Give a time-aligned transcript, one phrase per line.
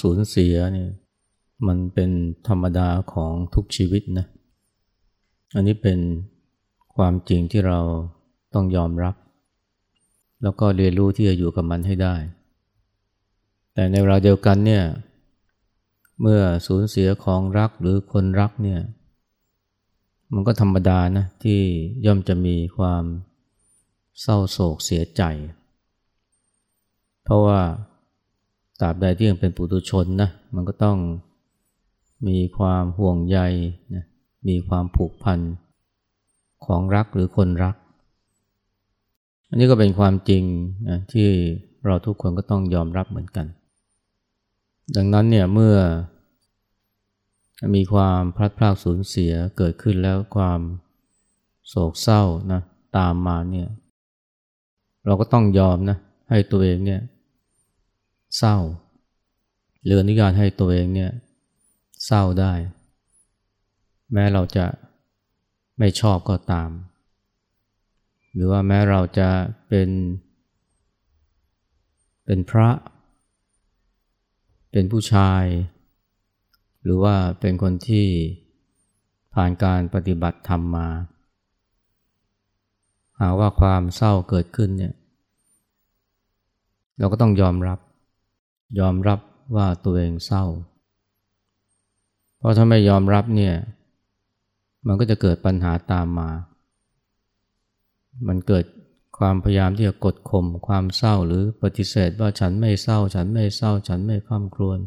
[0.00, 0.90] สูญเสียเนี่ย
[1.66, 2.10] มันเป็น
[2.48, 4.26] ธรรมดาของทุกชีวิตนะ
[5.54, 5.98] อันนี้เป็น
[6.96, 7.80] ความจริงที่เรา
[8.54, 9.14] ต้องยอมรับ
[10.42, 12.14] แล้วก็เรียนรู้ที่จะอยู่กับมันให้ได้
[13.74, 14.84] แต่ในเวลาเดียวกันเนี่ย
[16.20, 18.80] เมื่อสูญเสียของรักหรือคนรักเนี่ย
[20.32, 21.60] มันก็ธรรมดานะที่
[22.06, 23.04] ย่อมจะมีความ
[24.20, 25.22] เศร้าโศกเสียใจ
[27.24, 27.60] เพราะว่า
[28.80, 30.98] ตราบใดที่ยังเป็นปุถุชนนะมันก็ต้อง
[32.28, 33.38] มีความห่วงใย
[33.94, 34.04] นะ
[34.48, 35.40] มีความผูกพัน
[36.64, 37.76] ของรักหรือคนรัก
[39.48, 40.44] อันนี้ก็เป็นความจริง
[40.88, 41.28] นะที่
[41.86, 43.46] เราทุกคนก็ต้องยอมรับเหมือนกัน
[44.96, 45.76] ดังนั้นเนี่ยเมื่อ
[47.74, 50.60] มีความพลัดพรากสูญเสียเกิดขึ้นแล้วความ
[51.68, 52.60] โศกเศร้านะ
[52.96, 53.68] ตามมาเนี่ย
[55.06, 55.98] เราก็ต้องยอมนะ
[56.30, 57.00] ให้ตัวเองเนี่ย
[58.38, 58.56] เศร้า
[59.82, 61.10] หรืออนุญาตให้ตัวเองเนี่ย
[62.06, 62.52] เศร้าได้
[64.12, 64.66] แม้เราจะ
[65.78, 66.70] ไม่ชอบก็ตาม
[68.34, 69.28] หรือว่าแม้เราจะ
[69.68, 69.88] เป็น
[72.24, 72.70] เป็นพระ
[74.72, 75.44] เป็นผู้ชาย
[76.84, 78.06] หรือว่าเป็นคนที่
[79.34, 80.88] ผ่านการปฏิบัติธรรมมา
[83.18, 84.94] หาว่าความเศร้าเกิดขึ้นเนี่ย
[86.98, 87.78] เราก็ต้องยอมรับ
[88.80, 89.20] ยอมรับ
[89.56, 90.44] ว่าตัวเองเศร้า
[92.38, 93.54] เพราะถ้าไม่ยอมรับเนี่ย
[94.86, 96.30] มันก็จะเกิดปัญหาตามมา
[98.28, 98.64] มันเกิด
[99.18, 104.78] ความพยายามที่จะกดข่มความเศร้าหรือปฏิเสธว่าฉันไม่เศร้า ฉันไม่เศร้า ฉันไม่ข้ามครวญ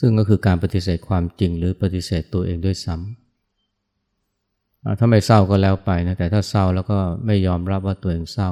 [0.00, 8.50] ซึ่งก็คือการปฏิเสธความจริงหรือปฏิเสธตัวเองด้วยซ้ำถ้าไม่เศร้าก็แล้วไปนะแต่ถ้าเศร้าแล้วก็ไม่ยอมรับว่าตัวเองเศร้า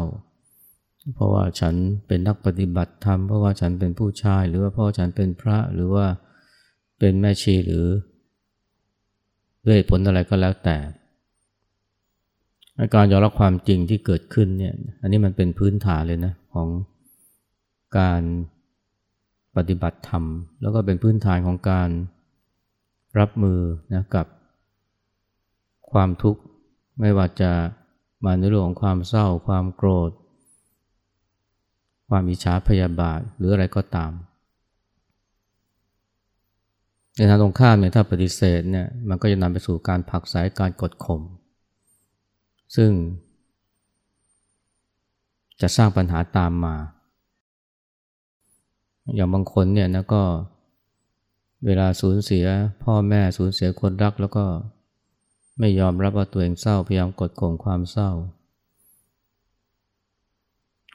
[1.14, 1.74] เพราะว่าฉัน
[2.06, 6.06] เป็นนักปฏิบัติธรรม เพราะว่าฉันเป็นผู้ชาย หรือว่าเพราะฉันเป็นพระหรือว่า
[6.98, 7.86] เป็นแม่ชีหรือ
[9.66, 10.76] ด้วยผลอะไรก็แล้วแต่
[12.94, 16.68] การยอมรับความจริงที่เกิดขึ้นเนี่ย อันนี้มันเป็นพื้นฐานเลยนะของ
[17.98, 18.22] การ
[19.56, 20.24] ปฏิบัติธรรม
[20.60, 21.88] แล้วก็เป็นพื้นฐานของการ
[23.18, 23.60] รับมือ
[23.94, 24.26] นะกับ
[25.92, 26.40] ความทุกข์
[27.00, 27.50] ไม่ว่าจะ
[28.24, 30.10] มาในเรื่องของความเศร้า ความโกรธ
[32.08, 34.12] ความอิจฉาพยาบาทหรืออะไรก็ตาม
[37.16, 41.22] ในทางตรงข้ามเนี่ยถ้าปฏิเสธเนี่ยมันก็จะนำไปสู่การผักสายการกดข่ม
[42.76, 42.90] ซึ่ง
[45.60, 46.76] จะสร้างปัญหาตามมา
[49.14, 50.22] อย่างบางคนเนี่ยนะก็
[51.66, 52.46] เวลาสูญเสีย
[52.82, 54.44] พ่อแม่สูญเสียคนรักแล้วก็
[55.58, 58.10] ไม่ยอมรับว่าตัวเองเศร้าพยายามกดข่มความเศร้า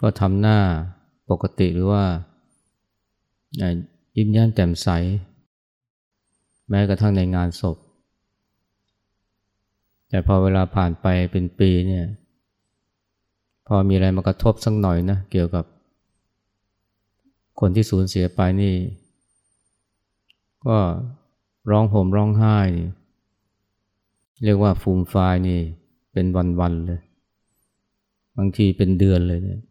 [0.02, 0.60] ก็ทำหน้า
[1.32, 2.04] ปกติหรือว่า
[4.16, 4.88] ยิ้มแย้มแจ่มใส
[6.70, 7.78] แม้กระทั่งในงานศพ
[10.10, 12.06] แต่พอเวลาผ่านไปเป็นปีเนี่ย
[13.68, 15.66] พอมีอะไรมากระทบสักหน่อยนะเกี่ยวกับ
[17.60, 18.76] คนที่สูญเสียไปนี่
[20.68, 20.78] ก็
[21.72, 22.58] ร้องห่มร้องไห้
[24.44, 25.16] เรียกว่าฟูมไฟ
[25.48, 25.60] นี่
[26.14, 26.26] เป็น
[26.60, 27.02] วันๆเลย
[28.38, 29.62] บางทีเป็นเดือนเลยเนี่ย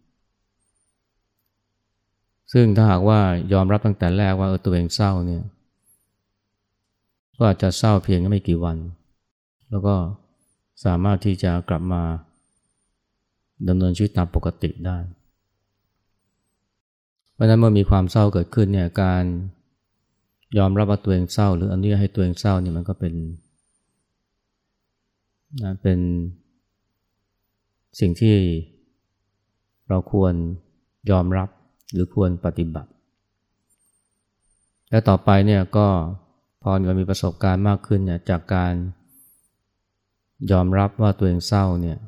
[2.52, 3.20] ซึ่งถ้าหากว่า
[3.52, 5.42] ยอมรับตั้งแต่แรกว่าเออตัวเองเศร้าเนี่ย
[7.36, 8.76] ก็อาจจะเศร้าเพียงไม่กี่วัน
[9.70, 9.94] แล้วก็
[10.84, 12.02] สามารถที่จะกลับมา
[13.68, 14.98] ดำเนินชีวิตตามปกติได้
[17.34, 19.24] เพราะนั้นเมื่อมีความเศร้าเกิดขึ้นเนี่ยการ
[20.58, 23.14] ยอมรับว่าตัวเองเศร้า หรืออนุญาตให้ตัวเองเศร้าเนี่ยมันก็เป็น
[25.62, 25.98] นะเป็น
[28.00, 28.36] สิ่งที่
[29.88, 30.34] เราควร
[31.10, 31.48] ยอมรับ
[31.92, 32.90] หรือควรปฏิบัติ
[34.90, 35.86] และต่อไปเนี่ยก็
[36.62, 38.72] พอเรามีประสบการณ์มากขึ้นเนี่ยจากการ
[40.50, 41.98] ยอมรับว่าตัวเองเศร้าเนี่ย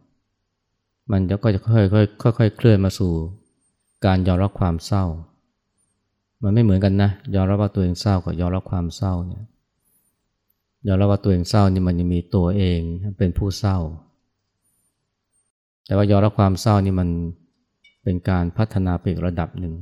[1.12, 3.12] มันจะก็จะค่อยๆค่อยๆเคลื่อนมาสู่
[4.06, 5.04] การยอมรับความเศร้า
[6.42, 9.44] มันไม่เหมือนกันนะยอมรับว่าตัวเองเศร้ากับยอมรับความเศร้าเนี่ย
[10.86, 12.80] ยอมรับว่าตัวเองเศร้านี่มันยังมีตัวเอง
[13.18, 13.78] เป็นผู้เศร้า
[15.86, 17.08] แต่ว่ายอมรับความเศร้านี่มัน
[18.02, 19.74] เป็นการพัฒนาไปอีกระดับหนึ่ง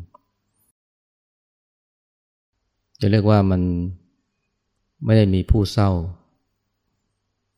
[3.00, 3.62] จะเรียกว่ามัน
[5.05, 5.90] ไม่ได้มีผู้เศร้า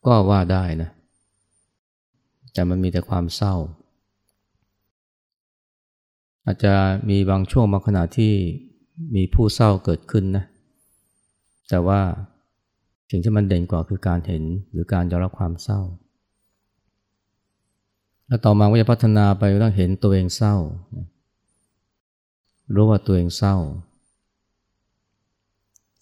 [0.05, 0.89] ก็ว่าได้นะ
[2.53, 3.55] แต่มันมีแต่ความเศร้า
[6.45, 6.73] อาจจะ
[7.09, 8.33] มีบางช่วงบางขณะที่
[9.15, 10.45] มีผู้เศร้าเกิดขึ้นนะ
[11.69, 11.99] แต่ว่า
[13.09, 15.81] สิ่งที่มันเด่นกว่าคือการเห็นหรือการยอมรับความเศร้า
[18.33, 20.55] แล้วต่อมาก็จะพัฒนาไปต้องเห็นตัวเองเศร้า
[22.75, 23.55] รู้ว่าตัวเองเศร้า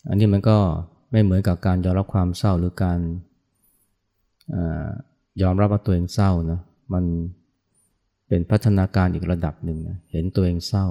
[0.07, 0.57] อันนี้มันก็
[1.11, 2.99] ไม่เหมือนกับการยอมรับความเศร้าหรือการ
[5.41, 6.59] ยอมรับว่าตัวเองเศร้านะ
[6.93, 7.03] มัน
[8.27, 10.87] เป็นพัฒนาการอีกระดับหนึ่งนะเห็นตัวเองเศร้า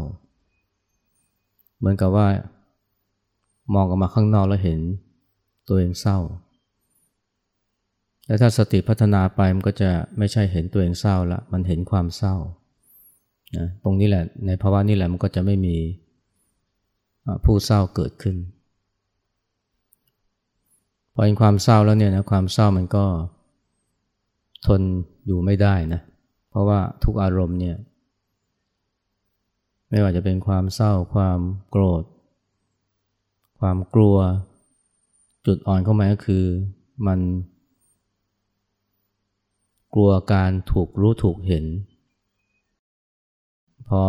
[1.79, 2.27] เหมือนกับว่า
[3.75, 4.81] มองออกมาข้างนอกแล้วเห็น
[5.69, 6.19] ตัวเองเศร้า
[8.31, 12.37] แล้วถ้าสติพัฒนาไปมันก็จะไม่ใช่เห็นตัวเองเศร้าละมันเห็นความเศร้า
[13.57, 15.77] นะตรงนี้แหละในภาวะนี้แหละมันก็จะไม่มี
[17.45, 18.37] ผู้เศร้าเกิดขึ้น
[21.15, 23.05] พอเห็นความเศร้าแล้วเนี่ยนะความเศร้ามันก็
[24.67, 24.81] ทน
[25.27, 26.01] อยู่ไม่ได้นะ
[26.51, 27.77] เพราะว่าทุกอารมณ์เนี่ย
[29.91, 31.41] ไม่ว่าจะเป็นความเศร้า ความ
[31.71, 32.03] โกรธ
[33.61, 34.17] ความกลัว
[35.47, 36.45] จุดอ่อนเข้ามาก็คือ
[37.09, 37.21] มัน
[39.95, 41.65] กลัวการถูกรู้ถูกเห็น
[43.89, 44.03] พอ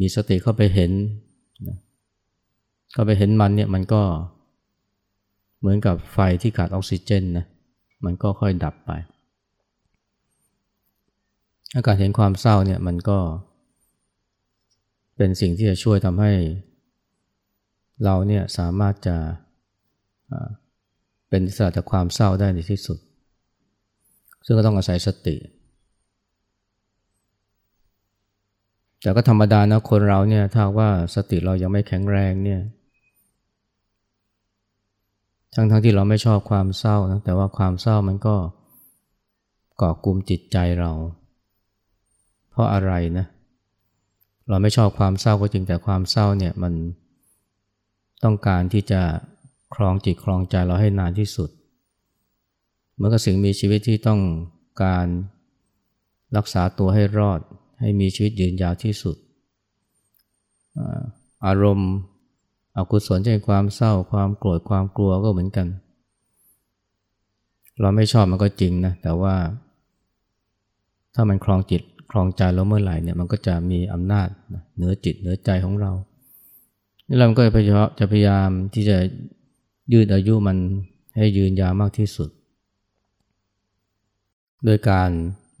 [0.00, 0.92] มีสติเข้าไปเห็น
[2.92, 4.02] เข้าไปเห็นมันเนี่ยมันก็
[5.58, 7.46] เหมือนกับไฟที่ขาดออกซิเจนนะ
[8.04, 8.90] มันก็ค่อยดับไป
[11.74, 13.18] อาการเห็นความเศร้าเนี่ยมันก็
[15.16, 16.32] เป็นสิ่งที่จะช่วยทำให้
[18.04, 19.16] เราเนี่ยสามารถจะ
[21.28, 22.98] เป็นอิสระจากความเศร้าได้ในที่สุด
[24.50, 25.36] ซึ่งก็ต้องอาศัยสติ
[29.02, 32.60] แต่ก็ธรรมดานะคนเราเนี่ยถ้าว่าสติเรายังไม่แข็งแรงเนี่ย
[35.54, 38.36] ทั้งๆทที่เราไม่ชอบความเศร้านะแต่ว่าความเศร้ามันก็
[39.80, 40.90] ก่อกลุ่มจิตใจเรา
[42.50, 43.26] เพราะอะไรนะ
[44.48, 46.72] เราไม่ชอบความเศร้าก็จริงแต่ความเศร้าเนี่ยมัน
[48.24, 49.00] ต้องการที่จะ
[49.74, 51.50] ครองจิตครองใจเราให้นานที่สุด
[53.00, 54.20] เมือนกับสิ่งมีชีวิตที่ต้อง
[54.82, 55.06] การ
[56.36, 57.40] รักษาตัวให้รอด
[57.80, 59.16] ให้มีชีวิตยืนยาวที่สุด
[61.46, 61.90] อารมณ์
[62.76, 65.66] อกุศลเช่นความเศร้าความโกรธความกลัวก็เหมือนกัน
[67.80, 69.34] เราไม่ชอบมันก็จริงนะแต่ว่า
[71.14, 74.28] ถ้ามันคลองจิตคลองใจเราเมื่อไหร่เนี่ยมันก็จะมีอำนาจ
[74.76, 75.92] เหนือจิตเหนือใจของเรา
[77.08, 78.98] นี่เราก็พยายามจะพยายามที่จะ
[79.92, 80.56] ยืดอายุมัน
[81.16, 82.30] ให้ยืนยาวมากที่สุด
[84.64, 85.10] โดยการ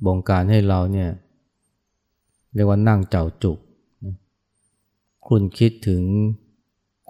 [0.06, 1.10] บงการให้เราเนี่ย
[2.54, 3.58] เรียกว่านั่งเจ้าจุก
[5.28, 6.02] คุณคิดถึง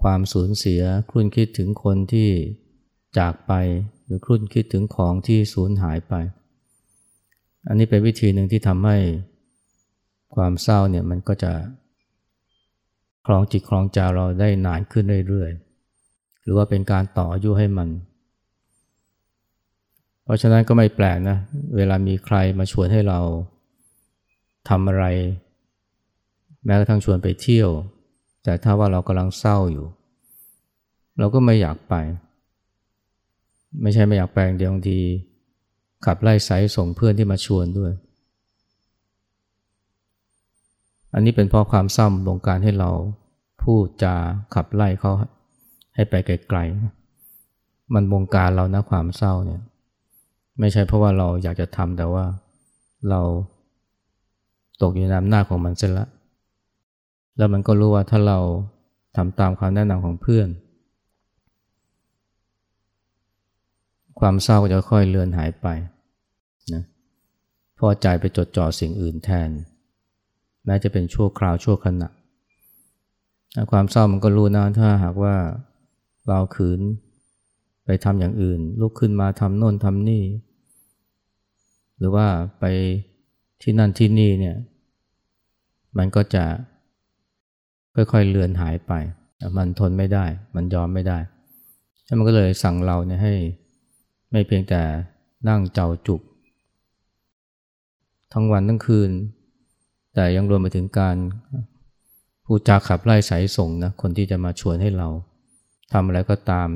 [0.03, 2.29] ความสูญเสียครุ่นคิดถึงคนที่
[3.19, 3.53] จากไป
[4.05, 6.15] หรือครุ่นคิดถึงของที่สูญหายไป
[7.69, 8.99] อันนี้เป็นวิธีหนึ่งที่ทำให้
[10.35, 11.53] ความเศร้าเนี่ยมันก็จะ
[13.27, 17.89] คลองจิตคลองใจเราได้นานขึ้นเรื่อยๆ หรือว่าเป็นการต่ออายุให้มัน
[20.31, 21.39] ราะฉะนั้นก็ไม่แปลกนะ
[21.77, 23.21] เวลามีใครมาชวนให้เรา
[24.69, 25.05] ทำอะไร
[26.65, 27.71] แม้กระทั่งชวนไปเที่ยว
[28.45, 29.87] แต่ถ้าว่าเรากำลังเศร้าอยู่
[31.19, 31.95] เราก็ไม่อยากไป
[33.83, 34.99] ไม่ใช่ไม่อยากไปเดียวบางที
[36.07, 37.93] ขับไล่สายส่งเพื่อนที่มาชวนด้วย
[41.15, 42.91] อันนี้เป็นเพราะความเศร้าบงการให้เรา
[43.63, 44.15] พูดจา
[44.55, 45.13] ขับไล่เขา
[45.95, 49.61] ให้ไปไกลๆมันบงการเรานะความเศร้าเนี่ย
[50.59, 52.25] ไม่ใช่เพราะว่าเราอยากจะทำแต่ว่า
[53.11, 53.21] เรา
[54.83, 56.09] ตกอยู่ในอำนาจของมันเสียล้ว
[57.37, 58.39] แล้วมันก็รู้ว่าถ้าเรา
[59.17, 60.49] ทำตามคำแนะนำของเพื่อน
[64.21, 65.67] ความเศร้าก็จะค่อยเลือนหายไป
[66.73, 66.83] นะ
[67.79, 69.49] พอใจไปจดจ่อสิ่งอื่นแทน
[70.67, 72.09] แม้จะเป็นชั่วคราวชั่วขณะ
[73.71, 75.35] ความเศร้ามันก็รู้นะถ้าหากว่า
[76.29, 76.81] เราขืน
[77.91, 80.23] ไปทำอย่างอื่น ลุกขึ้นมาทำโน่นทำนี่
[81.99, 82.27] หรือว่า
[82.61, 82.65] ไป
[83.63, 84.57] ที่นั่นที่นี่เนี่ย
[85.99, 86.45] มันก็จะ
[87.95, 88.93] ค่อยๆเลือนหายไป
[89.57, 91.19] มันทนไม่ได้ มันยอมไม่ได้
[92.05, 93.35] แล้วมันก็เลยสั่งเราเนี่ยให้
[94.31, 94.83] ไม่เพียงแต่
[95.49, 96.21] นั่งเจ้าจุก
[98.33, 99.11] ทั้งวันทั้งคืน
[100.15, 101.17] แต่ยังรวมไปถึงการ
[102.45, 105.09] พูดจาขับไล่สายส่งนะ คนที่จะมาชวนให้เรา
[105.93, 106.69] ทำอะไรก็ตาม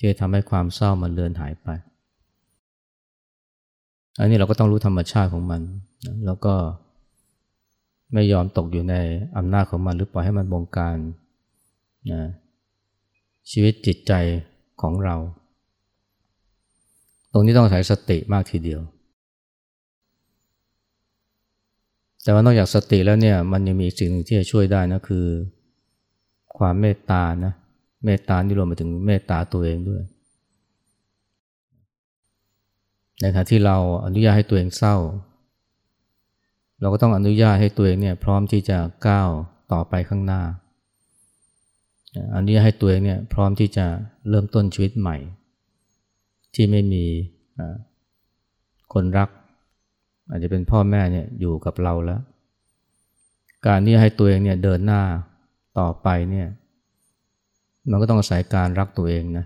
[0.00, 1.68] ที่จะทำให้ความเศร้ามันเลือนหายไป
[4.18, 5.62] อันนี้เราก็ต้องรู้ธรรมชาติของมัน
[6.26, 6.54] แล้วก็
[8.12, 8.94] ไม่ยอมตกอยู่ใน
[9.36, 10.96] อำนาจของมัน หรือปล่อยให้มันบงการ
[12.12, 12.22] นะ
[13.50, 14.12] ชีวิตจิตใจ
[14.82, 15.16] ของเรา
[17.32, 18.80] ตรงนี้ต้องใช้สติมากทีเดียว
[22.22, 25.26] แต่ว่านอกจากสติแล้วเนี่ยมันยังมีสิ่งหนึ่งที่จะช่วยได้นะคือ
[26.58, 30.02] ความเมตตานะเมตตานี่รวมไปถึงเมตตาตัวเองด้วย
[33.20, 34.96] ในขณะที่เราอนุญาตให้ตัวเองเศร้า
[36.80, 39.28] เราก็ต้องอนุญาตให้ตัวเองเนี่ยพร้อมที่จะก้าว
[39.72, 40.42] ต่อไปข้างหน้า
[42.34, 43.86] อันนี้ให้ตัวเองเนี่ยพร้อมที่จะ
[44.28, 45.16] เริ่มต้นชีวิตใหม่
[46.54, 47.04] ที่ไม่มี
[48.92, 49.28] คนรัก
[50.28, 52.20] อาจจะเป็นพ่อแม่เนี่ยอยู่กับเราแล้ว
[53.66, 55.02] การที่ให้ตัวเองเนี่ยเดินหน้า
[55.78, 56.48] ต่อไปเนี่ย
[57.90, 59.44] มันก็ต้องอาศัยการรักตัวเองนะ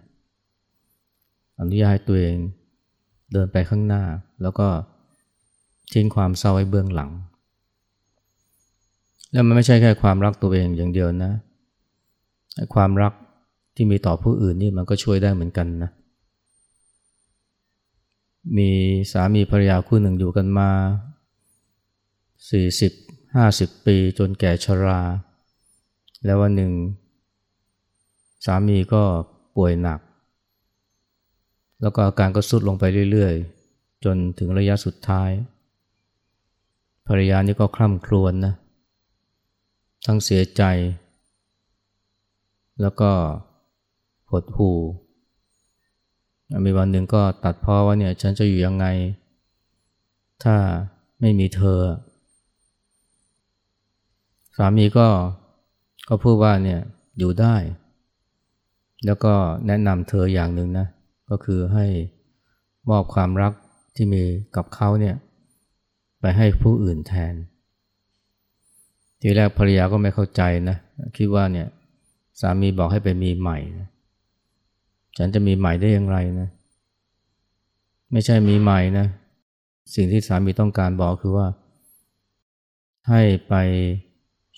[1.61, 2.37] อนุญาตให้ตัวเอง
[3.33, 4.03] เดินไปข้างหน้า
[4.43, 4.67] แล้วก็
[5.93, 7.11] ทิ้งความเศร้าไว้เบื้องหลัง
[9.33, 11.33] แล้วมันไม่ใช่แค่ความรักตัวเองอย่างเดียวนะ
[12.75, 13.13] ความรัก
[13.77, 15.91] ที่มีต่อผู้อื่นนี่มันก็ช่วยได้เหมือนกันนะ
[18.57, 18.71] มี
[19.13, 20.71] สามีภรรยาคู่หนึ่งอยู่กันมา
[22.51, 25.01] 40-50 ปีจนแก่ชรา
[26.25, 26.73] แล้ววันหนึ่ง
[28.45, 29.03] สามีก็
[29.57, 30.01] ป่วยหนัก
[31.83, 35.31] แล้วก็อาการก็สุดลงไปเรื่อยๆ จนถึงระยะสุดท้าย
[37.07, 38.55] ภรรยานี่ก็คร่ำครวญนนะ
[40.07, 40.63] ทั้งเสียใจ
[42.81, 43.11] แล้วก็
[44.31, 44.79] หดหู่
[46.65, 48.87] มีวันหนึ่งก็ตัดพ้อว่าเนี่ยฉันจะอยู่ยังไง
[50.45, 50.57] ถ้า
[51.21, 51.81] ไม่มีเธอ
[54.57, 55.09] สามีก็
[56.09, 56.81] ก็พูดว่าเนี่ย
[57.19, 57.57] อยู่ได้
[59.07, 59.33] แล้วก็
[59.67, 60.87] แนะนำเธออย่างหนึ่งนะ
[61.31, 61.87] ก็คือให้
[62.91, 63.53] มอบความรัก
[63.97, 64.23] ที่มี
[64.57, 65.17] กับเขาเนี่ย
[66.21, 67.35] ไปให้ผู้อื่นแทน
[69.21, 70.77] ทีแรกภรรยาก็ไม่เข้าใจนะ
[71.17, 71.69] คิดว่าเนี่ย
[72.41, 73.89] สามีบอกให้ไปมีใหม่นะ
[75.17, 76.49] ฉันจะมีใหม่ได้อย่างไรนะ
[78.13, 79.07] ไม่ใช่มีใหม่นะ
[79.95, 81.47] สิ่งที่สามีต้องการบอกคือว่า
[83.09, 83.55] ให้ไป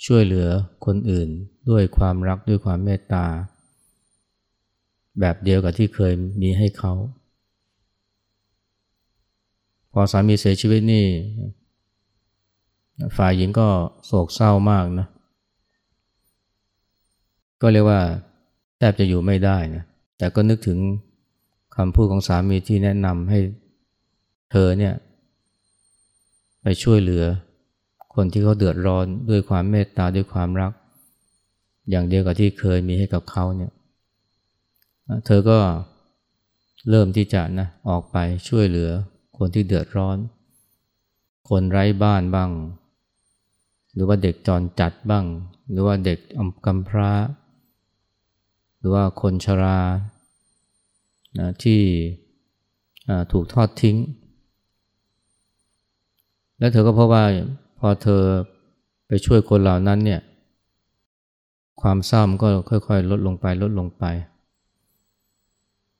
[0.04, 0.48] ช่วยเหลือ
[0.86, 1.28] คนอื่น
[1.70, 3.26] ด้วยความรักด้วยความเมตตา
[5.20, 6.92] แบบเดียวกับที่เคยมีให้เขา
[9.92, 11.06] พอสามีเสียชีวิตนี่
[13.16, 13.68] ฝ่ายหญิงก็
[14.06, 15.06] โศกเศร้ามากนะ
[17.62, 18.00] ก็เรียกว่า
[18.78, 19.84] แทบจะอยู่ไม่ได้นะ
[20.18, 20.78] แต่ก็นึกถึง
[21.76, 23.38] คำพูดของสามีที่แนะนำให้
[24.50, 24.94] เธอเนี่ย
[26.62, 27.24] ไปช่วยเหลือ
[28.14, 30.72] คนที่เขาเดือดร้อนด้วยความเมตตาด้วยความรัก
[31.90, 33.72] อย่างเดียวกับที่เคยมีให้กับเขาเนี่ย
[35.26, 35.58] เธอก็
[36.90, 38.16] เริ่มที่จะนะออกไป
[38.48, 38.90] ช่วยเหลือ
[39.38, 40.18] คนที่เดือดร้อน
[41.48, 42.50] คนไร้บ้านบ้าง
[43.94, 45.24] หรือว่าเด็กจรจัดบ้าง
[45.70, 46.18] หรือว่าเด็ก
[46.66, 47.12] กำพร้า
[48.78, 49.80] หรือว่าคนชรา
[51.38, 51.80] นะที่
[53.32, 53.96] ถูกทอดทิ้ง
[56.58, 57.24] แล้วเธอก็พบว่า
[57.78, 58.22] พอเธอ
[59.06, 60.20] ไปช่วยคนเหล่านั้นเนี่ย
[61.80, 64.04] ความเศร้ามันก็ค่อยๆ ลดลงไปลดลงไป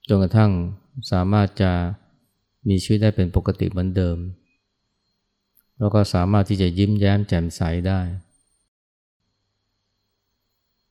[0.09, 0.51] จนกระทั่ง
[1.13, 1.73] สามารถจะ
[2.69, 4.19] มีชีวิตได้เป็นปกติเหมือนเดิม
[5.79, 8.01] แล้วก็สามารถที่จะยิ้มแย้มแจ่มใสได้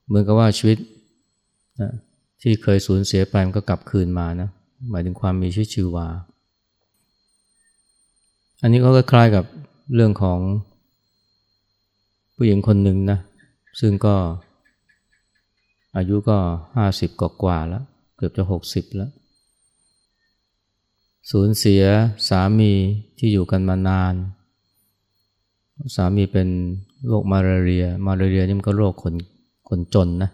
[0.06, 0.78] เหมือนกับว่าชีวิต
[1.82, 1.92] นะ
[2.42, 4.50] ที่เคยสูญเสียไปมันก็กลับคืนมานะ
[4.92, 6.08] หมายถึงความมีชีวิตชีวา
[8.62, 9.46] อันนี้ก็คล้ายกับ
[9.96, 10.40] เรื่องของ
[12.36, 13.20] ผู้หญิงคนหนึ่งนะ
[13.80, 14.16] ซึ่งก็
[15.98, 16.38] อายุก็
[16.76, 17.10] ห้าสิบ
[17.44, 17.84] กว่าแล้ว
[18.18, 19.12] เกือบจะหกสิบแล้ว
[21.32, 21.84] สูญเสีย
[22.30, 22.72] สามี
[23.18, 24.14] ที่อยู่กันมานาน
[25.96, 26.48] สามีเป็น
[27.08, 29.14] โรคมาลาเรีย มาลาเรียนี่มันก็โรคคน
[29.70, 30.30] คนจนนะ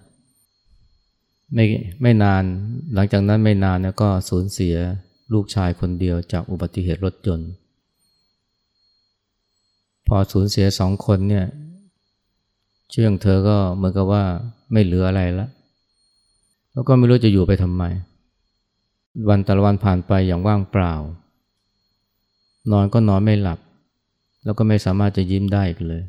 [1.53, 1.65] ไม่
[2.01, 2.43] ไม่นาน
[2.93, 4.75] หลังจากนั้นไม่นานนะก็สูญเสีย
[5.33, 7.49] ลูกชายคนเดียวจากอุบัติเหตุรถยนต์
[10.07, 11.45] พอสูญเสียสองคนเนี่ย
[12.91, 14.23] เชื่องเธอก็เหมือนกับว่า
[14.71, 15.49] ไม่เหลืออะไรแล้ว
[16.73, 17.83] แล้วก็ไม่รู้จะอยู่ไปทำไม
[19.29, 20.93] วันแต่ละวันผ่านไปอย่างว่างเปล่า
[22.71, 23.59] นอนก็นอนไม่หลับ
[24.43, 26.03] แล้วก็ไม่สามารถจะยิ้มได้อีกเลย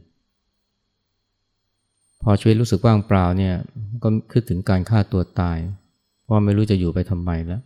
[2.23, 3.55] พอชีวิตรู้สึกว่างเปล่าเนี่ย
[4.03, 5.59] ก็คิดถึงการฆ่าตัวตาย
[6.23, 7.63] เพราะไม่รู้จะอยู่ไปทำไมแล้ว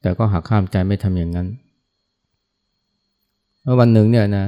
[0.00, 1.48] แต่ก็หักข้ามใจไม่ทำอย่างนั้น
[3.62, 4.46] แล้ววันหนึ่งเนี่ยนะ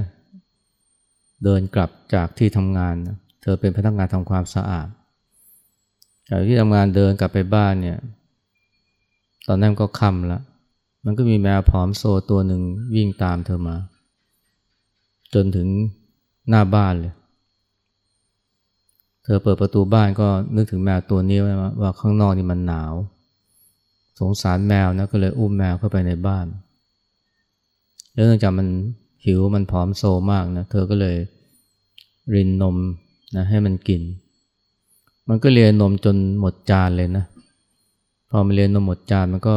[1.44, 2.94] เดินกลับจากที่ทำงาน
[3.42, 4.88] เธอเป็นพนักงานทำความสะอาด
[6.28, 7.98] จากที่ทำงานเดินกลับไปบ้านเนี่ย
[9.46, 10.42] ตอนนั้นก็ค่ำล้ว
[11.04, 12.62] มันก็มีแมวผอมโซตัวหนึ่ง
[12.94, 13.76] วิ่งตามเธอมา
[15.34, 15.68] จนถึง
[16.48, 17.14] หน้าบ้านเลย
[19.24, 22.92] เธอเปิดประตูบ้านก็นึกถึงแมวตัวนี้ว่าว่าข้างนอกนี่มันหนาว
[24.20, 26.46] สงสารแมวนะก็เลยอุ้มแมวเข้าไปในบ้าน
[28.12, 28.68] แล้วเนื่องจากมัน
[29.24, 30.02] หิวมันผอมโซ
[30.32, 31.16] มากนะ เธอก็เลย
[32.34, 32.76] รินนม
[33.36, 34.02] นะให้มันกิน
[35.28, 37.24] มันก็เลียนนมจนหมดจานเลยนะ
[38.30, 39.56] พอมันเลียนนมหมดจานมันก็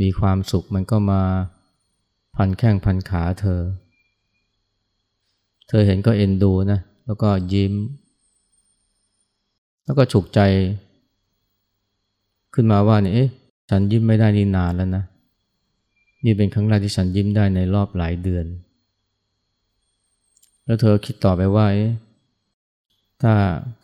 [0.00, 1.22] มีความสุขมันก็มา
[2.36, 3.60] พันแข้งพันขาเธอ
[5.68, 7.74] เธอเห็นก็เอ็นดูนะ แล้วก็ยิ้ม
[9.84, 10.40] แล้วก็ฉุกใจ
[12.54, 13.28] ขึ้นมาว่าเนี่ยเอ๊ะ
[13.70, 15.04] ฉันยิ้มไม่ได้นี่นานแล้วนะ
[16.24, 18.46] นี่เป็นครั้งแรกที่ฉันยิ้มได้ในรอบหลายเดือน
[20.64, 21.66] แล้วเธอคิดต่อไปว่า
[23.22, 23.34] ถ้า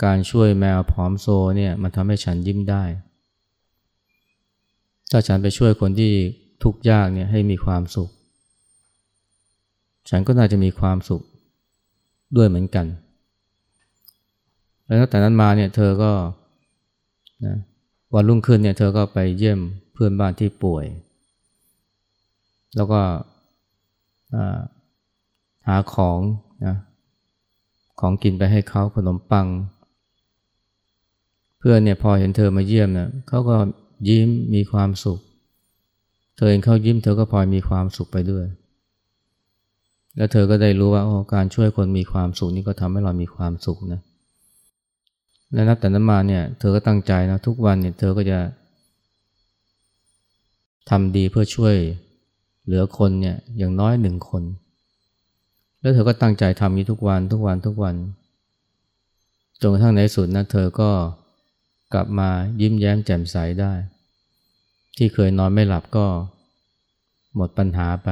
[0.04, 2.84] การช่วยแมวผอมโซเนี่ยมันทำให้ฉันยิ้มได้
[5.10, 6.12] ถ้าฉันไปช่วยคนที่
[6.62, 8.10] ทุกข์ยากเนี่ยให้มีความสุข
[10.10, 11.22] ฉันก็น่าจะมีความสุข
[12.36, 12.86] ด้วยเหมือนกัน
[14.86, 16.12] แล้วตั้งแต่นั้นมาเนี่ยเธอก็
[17.44, 17.56] นะ
[18.14, 19.60] วันรุ่งขึ้นเนี่ยเธอก็ไปเยี่ยม
[19.92, 20.84] เพื่อนบ้านที่ป่วย
[22.76, 23.00] แล้วก็
[25.66, 26.18] หาของ
[26.66, 26.76] นะ
[28.04, 29.46] ของกินไปให้เขาขนมปัง
[31.58, 33.56] เพื่อนเนี่ยพอเห็นเธอมาเยี่ยมเนี่ยเขาก็
[34.08, 35.18] ยิ้มมีความสุข
[36.36, 38.46] เธอเองเขายิ้มเธอก็พลอยมีความสุขไปด้วย
[40.16, 44.00] แล้วเธอก็ได้รู้ว่าโอ้การช่วยคนมีความสุขนี่ก็ทำให้เรามีความสุขนะ
[45.52, 48.38] และนับแต่นั้นมาเนี่ยเธอก็ตั้งใจนะทุกวันเนี่ยเธอก็จะ
[50.90, 51.76] ทำดีเพื่อช่วย
[52.64, 54.42] เหลือคนเนี่ยอย่างน้อยหนึ่งคน
[55.82, 57.96] แล้วเธอก็ตั้งใจทำนี้ทุกวันทุกวันทุกวัน
[59.60, 60.90] จนกระทั่งในสุดนะเธอก็
[61.92, 62.28] กลับมา
[62.60, 63.72] ยิ้มแย้มแจ่มใสได้
[64.96, 66.06] ที่เคยนอนไม่หลับก็
[67.36, 68.08] หมดปัญหาไป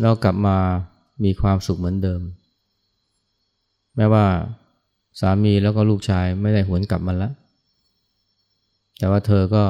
[0.00, 0.56] แล้วกลับมา
[1.24, 2.20] มีความสุขเหมือนเดิม
[3.96, 4.26] แม้ว่า
[5.20, 7.32] สามีแล้วก็ลูกชายไม่ได้หวนกลับมาแล้ว
[8.98, 9.64] แต่ว่าเธอก็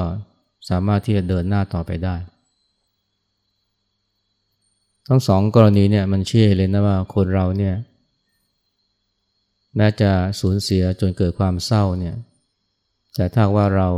[0.69, 2.15] สามารถที่จะเดินหน้าต่อไปได้
[5.07, 7.75] ทั้งสองกรณีเนี่ยมันเชื่อเลยนะว่าคนเราเนี่ย
[9.75, 12.15] แม้จะสูญเสียจนเกิดความเศร้าเนี่ย
[13.15, 13.89] แต่ถ้าว่าเรา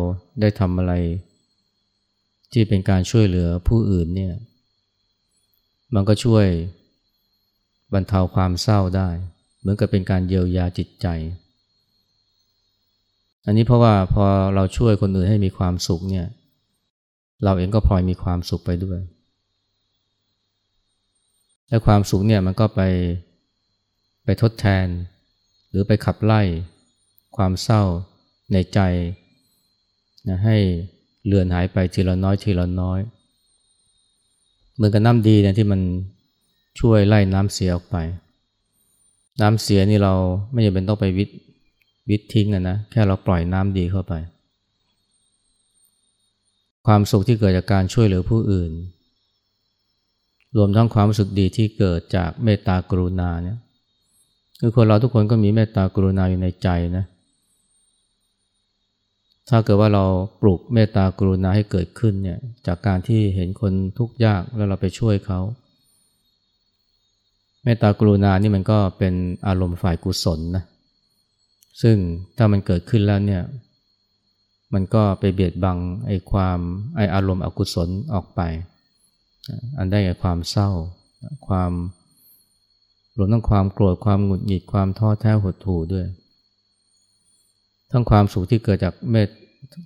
[0.42, 0.94] ได้ทำอะไร
[2.54, 4.34] ที่เป็นการช่วยเหลือผู้อื่นเนี่ย
[5.94, 6.46] มันก็ช่วย
[7.94, 9.10] บรรเทาความเศร้าได้
[9.60, 11.08] เหมือนกับเป็นการเยียวยาจิตใจ
[13.46, 16.28] อันนี้เพราะว่าพอเราช่วยคนอื่นให้มีความสุขเนี่ย
[17.44, 19.00] เราเองก็พลอยมีความสุขไปด้วย
[21.70, 22.82] และความสุขเนี่ยมันก็ไป
[24.26, 24.88] ไปทดแทน
[25.70, 26.42] หรือไปขับไล่
[27.38, 27.84] ความเศร้า
[28.54, 28.80] ในใจ
[30.28, 30.58] นะให้
[31.26, 33.00] เลือนหายไปทีละน้อยทีละน้อย
[34.76, 35.82] เหมือนกับน้ำดีเนี่ยที่มัน
[36.80, 37.98] ช่วยไล่น้ำเสียออกไป
[39.42, 40.14] น้ำเสียนี่เรา
[40.52, 41.30] ไม่จำเป็นต้องไปวิท
[42.10, 44.14] วิททิ้งนะแค่เราปล่อยน้ำดีเข้าไป
[46.88, 48.72] ความสุขที่เกิดจากการช่วยเหลือผู้อื่น
[50.58, 53.58] รวมทั้งความรู้สึกดีที่เกิดจากเมตตากรุณาเนี่ย
[54.62, 57.06] คือคนเราทุกคนก็มีเมตตากรุณาอยู่ในใจนะ
[59.50, 60.06] ถ้าเกิดว่าเรา
[60.42, 65.40] ปลูกเมตตากรุณาให้เกิดขึ้นเนี่ยจากการที่เห็นคนทุกข์ยากแล้วเราไปช่วยเขา
[67.64, 69.14] เมตตากรุณานี่มันก็เป็น
[69.48, 70.64] อารมณ์ฝ่ายกุศลนะ
[71.82, 71.98] ซึ่ง
[72.38, 73.44] ถ้ามันเกิดขึ้นแล้วเนี่ย
[74.74, 76.60] มันก็ไปเบียดบังไอ้ความ
[76.96, 78.42] ไอ้อารมณ์อกุศลออกไป
[79.78, 80.70] อันได้แก่ความเศร้า
[81.48, 81.72] ความ
[83.18, 86.06] รวมทั้งความโกรธความหงุดหงิดความท้อแท้หดหู่ด้วย
[87.92, 89.30] ทั้งความสุขที่เกิดจากเมต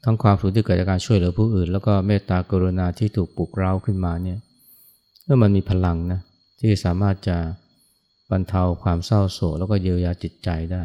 [0.06, 4.40] ทั้งความสุขที่เกิดจากการช่วยเหลือผู้อื่น แล้วก็เมตตากรุณาที่ถูกปลุกเร้าขึ้นมาเนี่ย
[5.24, 6.20] เมื่อมันมีพลังนะ
[6.60, 7.38] ที่สามารถจะ
[8.32, 10.84] บรรเทาความเศร้าโศกแล้วก็เยียวยาจิตใจได้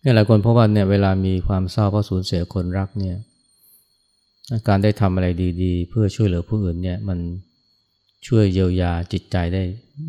[0.00, 3.16] เนี่ยหลายคนเพราะว่าเนี่ยเวลามีความเศร้าเพราะสูญเสียคนรักเนี่ย
[4.68, 5.26] การได้ทำอะไร
[5.62, 7.18] ดีๆ เพื่อช่วยเหลือผู้อื่นเนี่ยมัน
[8.26, 9.62] ช่วยเยียวยาจิตใจได้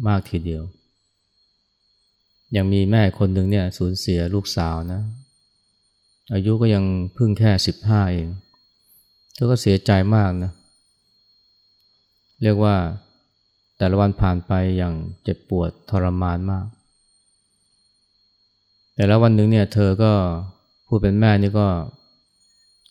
[0.07, 0.63] มากทีเดียว
[2.55, 5.01] ยังมีแม่คนหนึ่งเนี่ยสูญเสียลูกสาวนะ
[6.33, 8.29] อายุก็ยังเพิ่งแค่สิบห้าเอง
[9.33, 10.51] เธอก็เสียใจมากนะ
[12.43, 12.75] เรียกว่า
[13.77, 16.65] แต่ละวันผ่านไปอย่างเจ็บปวดทรมานมาก
[18.93, 20.13] แต่แล้ววันหนึ่งเนี่ยเธอก็
[20.87, 21.67] ผู้เป็นแม่นี่ก็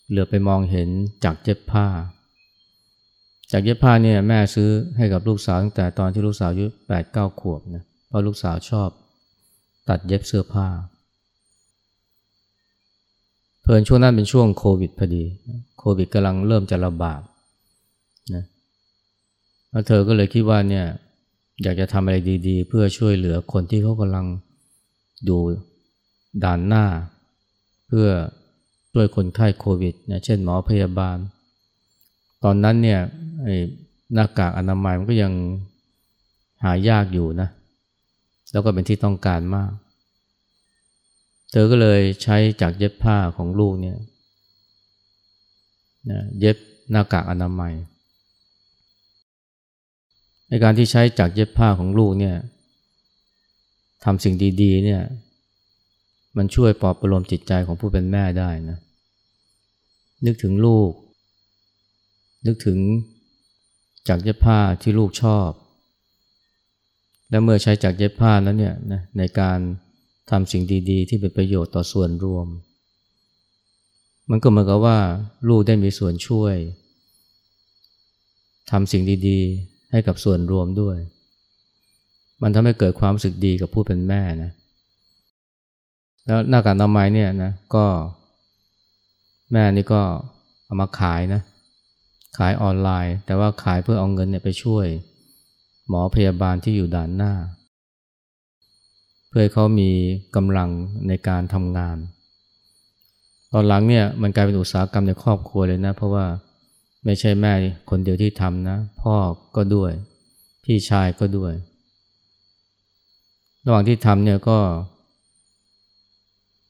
[0.09, 0.89] เหลือไปมองเห็น
[1.23, 1.87] จากเย็บผ้า
[3.51, 8.89] จากเย็บผ้าเนี่ยแม่ซื้อให้กับลูกสาวตั้งแต่ตอนที่ลูกสาวอายุแปดเก้าขวบนะเพราะลูกสาวชอบ
[9.89, 10.67] ตัดเย็บเสื้อผ้า
[13.61, 15.23] เพลินช่วงนั้นเป็นช่วงโควิดพอดี
[15.79, 17.21] โควิดกำลังเริ่มจะระบาด
[18.33, 18.43] นะ
[19.69, 20.85] แล้วเธอก็เลยคิดว่าเนี่ย
[21.63, 22.17] อยากจะทำอะไร
[22.47, 24.25] ดีๆ เพื่อช่วยเหลือคนที่เขากำลัง
[25.25, 25.41] อยู่
[26.43, 26.85] ด่านหน้า
[27.87, 28.07] เพื่อ
[29.01, 31.17] วยคนไข้โควิดนะเช่นหมอพยาบาล
[32.43, 32.99] ตอนนั้นเนี่ย
[34.13, 35.33] หน้ากากอนามัยมันก็ยัง
[36.63, 37.49] หายากอยู่นะ
[38.51, 39.71] แล้วก็เป็นที่ต้องการมาก
[41.51, 43.97] เธอก็เลยใช้จากเย็บผ้าของลูกเนี่ย
[46.09, 46.57] นะเย็บ
[46.91, 47.73] หน้ากากอนามัย
[50.49, 52.35] ในการที่ใช้จากเย็บผ้าของลูกเนี่ย
[54.03, 55.01] ทำสิ่งดีๆเนี่ย
[56.37, 58.77] มันช่วยปลอบประโลมจิตใจของผู้เป็นแม่ได้นะ
[60.25, 60.91] นึกถึงลูก
[62.45, 62.79] นึกถึง
[64.07, 65.49] จากเย็บผ้าที่ลูกชอบ
[67.29, 69.59] และเมื่อใช้จากเย็บผ้านั้นเนี่ยนะในการ
[70.29, 72.47] ทำสิ่งดี ๆ ที่เป็นประโยชน์ต่อส่วนรวม
[74.29, 74.97] มันก็เหมือนกับว่า
[75.49, 76.55] ลูกได้มีส่วนช่วย
[78.71, 80.97] ทำสิ่งดีๆ ให้กับส่วนรวมด้วย
[82.41, 84.51] มันทำให้เกิดความรู้สึกดีกับผู้เป็นแม่นะ
[86.25, 87.85] แล้วหน้ากากอนามัยเนี่ยนะก็
[89.51, 90.01] แม่นี่ก็
[90.65, 91.41] เอามาขายนะ
[92.37, 94.85] ขายออนไลน์ แต่ว่าขายเพื่อเอาเงินเนี่ยไปช่วย
[95.87, 97.33] หมอพยาบาลที่อยู่ด่านหน้า
[99.27, 99.91] เพื่อให้เขามี
[100.35, 100.69] กำลัง
[101.07, 101.97] ในการทำงาน
[103.51, 106.25] ตอนหลังเนี่ยมันกลายเป็นอุตสาหกรรมในครอบครัวเลยนะ เพราะว่า
[107.05, 107.53] ไม่ใช่แม่
[107.89, 109.15] คนเดียวที่ทำนะ พ่อ
[109.55, 109.91] ก็ด้วย
[110.63, 111.53] พี่ชายก็ด้วย
[113.65, 114.59] ระหว่างที่ทำเนี่ยก็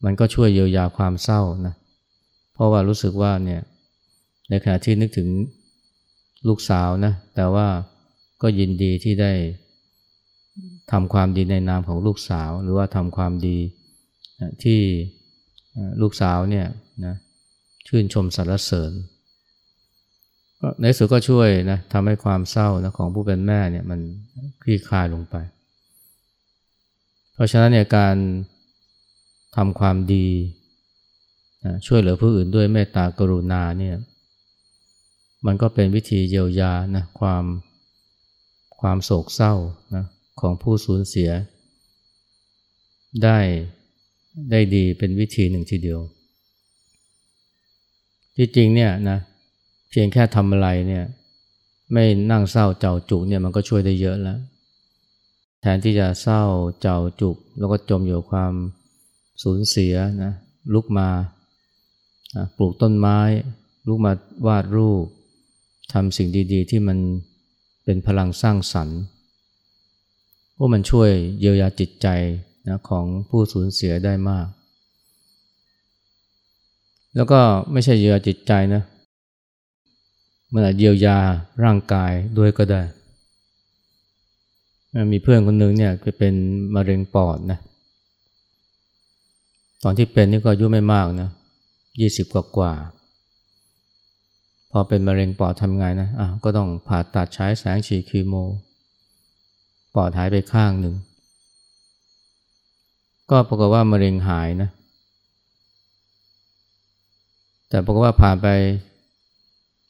[0.06, 3.62] มันก็ช่วยเยียวยาความเศร้านะเพราะว่ารู้สึกว่าเนี่ย
[4.50, 5.30] ในขณะที่นึกถึง
[6.48, 7.68] ลูกสาวนะ แต่ว่า
[8.42, 9.34] ก็ยินดีที่ได้
[10.92, 13.58] ทำความดีในนามของลูกสาว หรือว่าทำความดี
[14.64, 14.80] ที่
[16.02, 16.68] ลูกสาวเนี่ย
[17.06, 17.16] นะ
[17.88, 18.92] ชื่นชมสรรเสริญ
[20.82, 24.00] ในสุดก็ช่วยนะทำให้ความเศร้านะของผู้เป็นแม่เนี่ยมัน
[24.62, 25.36] คลี่คลายลงไป
[27.34, 28.16] เพราะฉะนั้นเนี่ยการ
[29.56, 30.28] ทำความดี
[31.86, 33.96] ช่วยเหลือผู้อื่นด้วยเมตตากรุณาเนี่ย
[35.46, 37.44] มันก็เป็นวิธีเยียวยานะความ
[38.80, 39.54] ความโศกเศร้า
[39.96, 40.06] นะ
[40.40, 41.30] ของผู้สูญเสีย
[43.24, 43.38] ได้
[44.52, 46.00] ได้ดีเป็นวิธีหนึ่งทีเดียว
[48.36, 49.20] ที่จริงเนี่ยนะ
[49.90, 51.06] เพียงแค่ทำอะไรเนี่ย
[51.94, 54.40] ไม่นั่งเศร้าเจ้าจุกเนี่ยมันก็ช่วยได้เยอะแล้ว
[55.62, 56.44] แทนที่จะเศร้า
[56.82, 58.54] เจ้าจุก แล้วก็จมอยู่ความ
[59.44, 59.94] สูญเสีย
[60.24, 60.32] นะ
[60.74, 61.10] ลุกมา
[62.58, 63.20] ปลูกต้นไม้
[63.88, 64.14] ลุกมา
[64.48, 65.06] วาดรูป
[65.94, 66.98] ทำสิ่งดีๆ ที่มัน
[67.84, 69.00] เป็นพลังสร้างสรรค์
[70.58, 72.08] ว่ามันช่วยเยียวยาจิตใจ
[72.68, 74.48] นะของผู้สูญเสียได้มาก
[77.16, 77.40] แล้วก็
[77.72, 78.84] ไม่ใช่เยียวยาจิตใจนะ
[80.54, 81.18] มันอาจเยียวยา
[81.64, 82.82] ร่างกายด้วยก็ได้
[85.12, 86.34] มีเพื่อนคนหนึ่งเนี่ยคือเป็น
[86.76, 87.60] มะเร็งปอดนะ
[89.84, 91.30] ตอนที่เป็นนี่ก็อายุไม่มากนะ
[92.00, 92.74] ยี่สิบกว่ากว่า
[94.72, 98.36] พอเป็นมะเร็งปอดทำไงนะอะก็ต้องผ่าตัดใช้แสงฉีดคีโม
[99.96, 100.96] ปอดหายไปข้างหนึ่ง
[103.30, 104.70] ก็ปรากฏว่ามะเร็งหายนะ
[107.70, 108.48] แต่ปรากฏว่าผ่านไป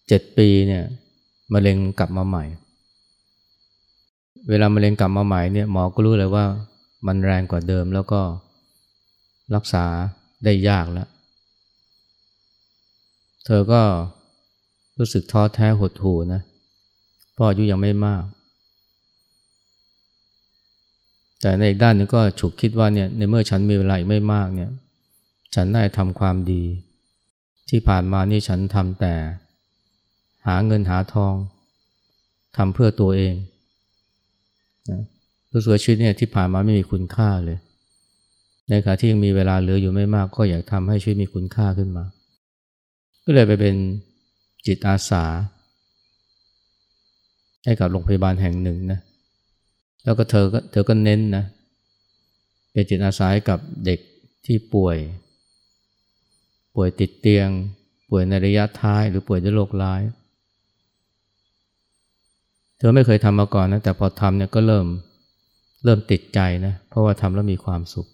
[0.08, 0.84] เจ็ดปีเนี่ย
[1.54, 2.45] มะเร็งกลับมาใหม่
[4.50, 6.45] เวลามะเร็งกลับมาใหม่เนี่ยหมอก็รู้เลยว่า
[7.08, 8.22] มันแรงกว่าเดิมแล้วก็
[9.56, 9.86] รักษา
[10.45, 11.08] ได้ยากแล้ว
[13.52, 13.82] เธอก็
[15.00, 16.42] รู้สึกท้อแท้หดหู่นะ
[17.34, 18.24] เพราะอายุยังไม่มาก
[21.42, 24.72] แต่ในอีกด้านนึงก็ฉุกคิดว่าเนี่ยในเมื่อฉันมีเวลาอีกไม่มากเนี่ย
[25.56, 26.64] ฉันได้ทำความดี
[27.70, 29.14] ที่ผ่านมานี่ฉันทำแต่
[30.48, 31.34] หาเงินหาทอง
[32.58, 33.36] ทำเพื่อตัวเอง
[34.90, 35.02] นะ
[35.54, 37.58] รู้สึกชีวิตเนี่ยที่ผ่านมาไม่มีคุณค่าเลย
[38.70, 42.06] ในขณะที่ยังมีเวลาเหลืออยู่ไม่มากก็อยากทำให้ชีวิตมีคุณค่าขึ้นมา
[43.32, 43.76] ก็เลยไปเป็น
[44.68, 45.24] จิตอาสา
[47.65, 49.00] ให้กับโรงพยาบาลแห่งหนึ่งนะ
[50.04, 51.46] แล้วก็เธอก็เธอก็เน้นนะ
[52.72, 54.00] เป็นจิตอาสาให้กับเด็ก
[54.46, 54.98] ที่ป่วย
[56.76, 57.50] ป่วยติดเตียง
[58.10, 60.02] ป่วยในระยะท้ายหรือป่วยด้วยโรคร้าย
[62.78, 64.86] เธอไม่เคยทำมาก่อนนะแต่พอทำเนี่ยก็เริ่ม
[65.84, 68.08] เริ่มติดใจนะเพราะว่าทำแล้วมีความสุข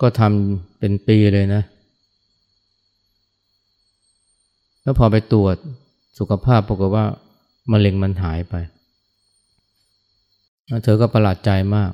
[0.00, 1.62] ก็ทำเป็นปีเลยนะ
[4.84, 5.56] แล้วพอไปตรวจ
[6.18, 7.04] สุขภาพปรากฏว่า
[7.72, 8.54] มะเร็งมันหายไป
[10.84, 11.90] เธอก็ประหลาดใจมาก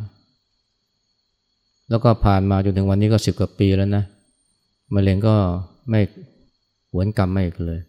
[1.91, 4.05] แล้วก็ผ่านมาจนถึงวันนี้ก็สิบกว่าปีแล้วนะ
[4.95, 5.35] มะเร็งก็
[5.91, 6.01] ไม่
[6.93, 7.81] หวนกลับมาอีกเลย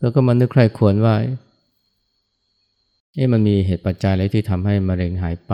[0.00, 1.14] แล้วก็มานึกใครควรว่า
[3.14, 5.52] เอ๊ะมันมีเหตุปัจจัยอะไรที่ทำให้มะเร็งหายไป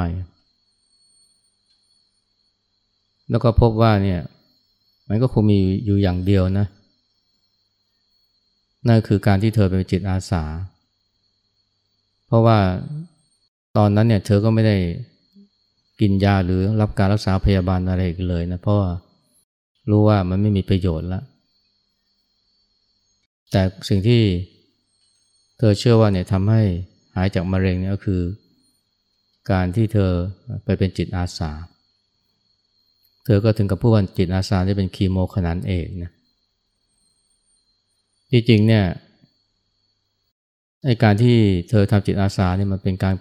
[3.30, 4.20] แล้วก็พบว่าเนี่ย
[5.08, 6.66] มันก็คงมีอยู่อย่างเดียวนะ
[8.86, 10.44] นั่นคือการที่เธอเป็นจิตอาสา
[12.26, 12.58] เพราะว่า
[13.76, 14.76] ตอนนั้นเนี่ยเธอก็ไม่ได้
[16.00, 18.90] กินยาหรือรับการรักษาพยาบาลอะไรอีกเลยนะเพราะว่า
[19.90, 21.24] รู้ว่ามันไม่มีประโยชน์แล้ว
[23.50, 24.22] แต่สิ่งที่
[25.58, 26.62] เธอเชื่อว่าเนี่ยทำให้
[27.14, 28.22] หายจากมะเร็งเนี่ยก็คือ
[29.50, 30.10] การที่เธอ
[30.64, 31.50] ไปเป็นจิตอาสา
[33.24, 36.12] เธอก็ถึงกับผู้วันจิตอาสาที่เป็นคีโมขนาดเอกนะ
[38.32, 38.84] จริงเนี่ย
[40.84, 41.36] ไอการที่
[41.68, 43.14] เธอทำจิตอาสาเนี่ยมันเป็นการ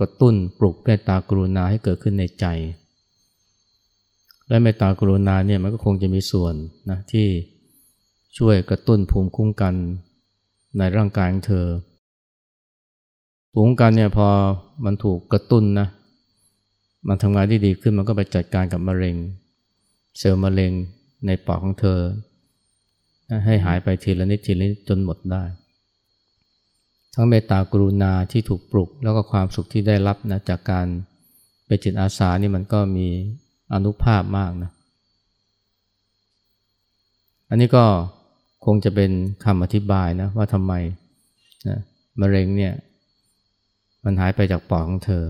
[0.00, 2.46] กระตุ้นปลุกเมตตากรุณาให้เกิดขึ้นในใจ
[4.48, 6.54] และเมตตากรุณาเนี่ยมันก็คงจะมีส่วน
[6.90, 7.26] นะที่
[8.38, 9.74] ช่วยกระตุ้นภูมิคุ้มกัน
[10.78, 11.66] ในร่างกายของเธอ
[13.52, 14.28] ภูมิคุ้มกันเนี่ยพอ
[14.84, 15.88] มันถูกกระตุ้นนะ
[17.08, 19.16] มันทำงานที่ดีขึ้นมันก็ไปจัดการกับมะเร็ง
[20.18, 20.72] เซลล์มะเร็ง
[21.26, 22.00] ในปอดของเธอ
[23.46, 25.44] ให้หายไปทีละนิดทีละนิดจนหมดได้
[27.14, 30.86] ทั้งเมตตากรุณาที่ถูกปลุก แล้วก็ความสุขที่ได้รับนะจากการ
[31.66, 33.08] เป็นจิตอาสานี่มันก็มี
[33.74, 34.70] อนุภาพมากนะ
[37.48, 37.84] อันนี้ก็
[38.64, 39.10] คงจะเป็น
[39.44, 40.72] คำอธิบายนะว่าทำไม
[41.68, 41.78] นะ
[42.20, 42.74] มะเร็งเนี่ย
[44.04, 45.24] มันหายไปจากปอดของเธอ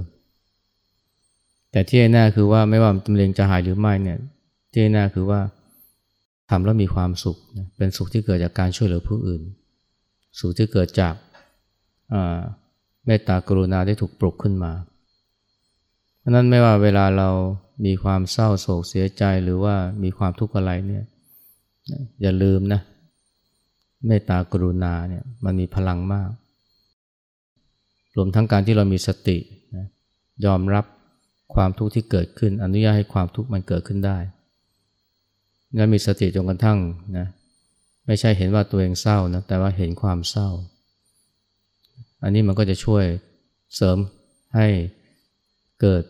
[1.73, 4.19] แต่ที่แน่คือว่าไม่ว่ามะเร็งจะหายหรือไม่เนี่ย
[4.73, 7.39] ที่แน่คือว่าำแล้วมีความสุข
[7.77, 9.43] เป็นสุขที่เกิดจากการช่วยเหลือผู้อื่น
[10.39, 11.15] สุขที่เกิดจาก
[13.07, 14.73] เมตตากรุณาได้ถูกปลุกขึ้นมา
[16.19, 17.29] เพราะนั้นไม่ว่าเวลาเรา
[17.87, 21.05] มีความเศร้าโศกเสียใจหรือว่ามีความทุกข์อะไรเนี่ย
[22.23, 22.81] อย่าลืมนะ
[24.07, 26.31] เมตตากรุณาเนี่ยมันมีพลังมาก
[28.17, 29.39] รวมทั้งการที่เรามีสติ
[29.77, 29.87] นะ
[30.45, 30.85] ยอมรับ
[31.55, 34.19] ความทุกข์ที่เกิดขึ้น อนุญาตให้ความทุกข์มันเกิดขึ้นได้
[35.77, 36.79] และมีสติจนกระทั่ง
[37.19, 37.27] นะ
[38.07, 40.49] ไม่ใช่เห็นว่าตัวเองเศร้านะแต่ว่าเห็นความเศร้า
[42.23, 43.05] อันนี้มันก็จะช่วย
[43.75, 43.99] เสริม
[44.57, 44.69] ให้
[45.81, 46.03] เกิด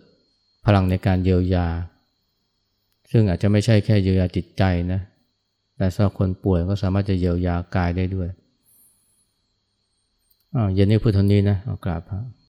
[0.65, 1.69] พลังในการเยียวยา
[3.13, 5.01] ซึ่งอาจจะไม่ใช่แค่เยียวยาจิตใจนะ
[5.77, 8.29] แต่สำหรับคนป่วยก็สามารถจะเยียวยากายได้ด้วย
[10.55, 12.21] อ่าเย็นนี้พูดเท่านี้นะเอากราบพระ